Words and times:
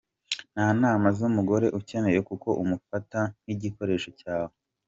Nta 0.53 0.67
nama 0.81 1.07
z´umugore 1.17 1.67
ukeneye 1.79 2.19
kuko 2.29 2.49
umufata 2.63 3.19
nk´igikoresho 3.43 4.09
cyawe. 4.19 4.53